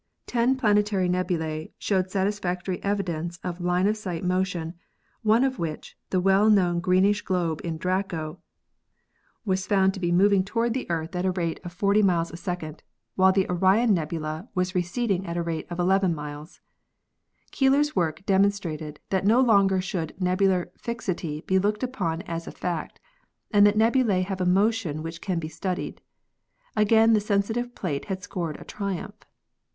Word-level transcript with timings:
Ten 0.25 0.55
planetary 0.55 1.07
nebulae 1.07 1.73
showed 1.77 2.09
satisfactory 2.09 2.81
evidence 2.83 3.37
of 3.43 3.61
line 3.61 3.85
of 3.85 3.95
sight 3.95 4.23
motion, 4.23 4.73
one 5.21 5.43
of 5.43 5.59
which, 5.59 5.95
the 6.09 6.19
well 6.19 6.49
known 6.49 6.79
greenish 6.79 7.21
globe 7.21 7.61
in 7.63 7.77
Draco, 7.77 8.39
was 9.45 9.67
found 9.67 9.93
to 9.93 9.99
be 9.99 10.11
moving 10.11 10.43
toward 10.43 10.73
the 10.73 10.89
Earth 10.89 11.11
300 11.11 11.27
ASTRONOMY 11.27 11.29
at 11.29 11.29
a 11.29 11.39
rate 11.39 11.59
of 11.65 11.73
40 11.73 12.01
miles 12.01 12.31
a 12.31 12.37
second, 12.37 12.81
while 13.13 13.31
the 13.31 13.47
Orion 13.47 13.93
nebula 13.93 14.49
was 14.55 14.73
receding 14.73 15.27
at 15.27 15.37
a 15.37 15.43
rate 15.43 15.67
of 15.69 15.77
11 15.79 16.15
miles. 16.15 16.61
Keeler's 17.51 17.95
work 17.95 18.25
demonstrated 18.25 18.99
that 19.11 19.23
no 19.23 19.39
longer 19.39 19.79
should 19.81 20.19
nebular 20.19 20.71
fixity 20.79 21.41
be 21.45 21.59
looked 21.59 21.83
upon 21.83 22.23
as 22.23 22.47
a 22.47 22.51
fact 22.51 22.99
and 23.51 23.67
that 23.67 23.77
nebulae 23.77 24.21
have 24.23 24.41
a 24.41 24.47
motion 24.47 25.03
which 25.03 25.21
can 25.21 25.37
be 25.37 25.47
studied. 25.47 26.01
Again 26.75 27.13
the 27.13 27.21
sensitive 27.21 27.75
plate 27.75 28.05
had 28.05 28.23
scored 28.23 28.59
a 28.59 28.63
triumph. 28.65 29.25